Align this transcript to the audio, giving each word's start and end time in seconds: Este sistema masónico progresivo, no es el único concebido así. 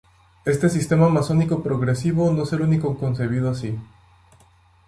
Este 0.45 0.67
sistema 0.71 1.09
masónico 1.09 1.61
progresivo, 1.61 2.31
no 2.33 2.41
es 2.41 2.53
el 2.53 2.61
único 2.63 2.97
concebido 2.97 3.51
así. 3.51 3.77